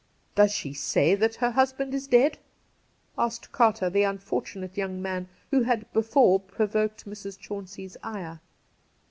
[0.35, 2.39] 'Does she say that her husband is dead?'
[3.19, 7.37] asked Carter, the unfortunate 'young man' who had before provoked Mrs.
[7.37, 8.39] Chauncey's ire.